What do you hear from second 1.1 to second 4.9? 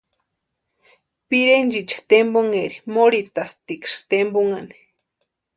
Pirentsïcha tempunheri morhitatʼiksï tempunhani.